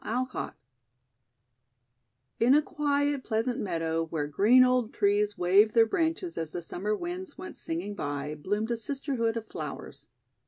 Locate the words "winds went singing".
6.95-7.93